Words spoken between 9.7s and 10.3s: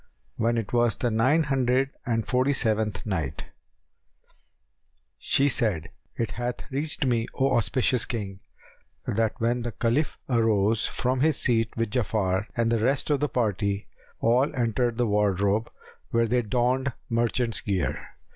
Caliph